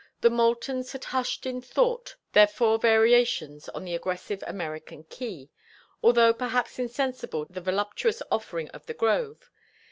[0.21, 5.51] The Moultons had hushed in thought their four variations on the aggressive American key,
[6.01, 9.51] although perhaps insensible to the voluptuous offering of the grove.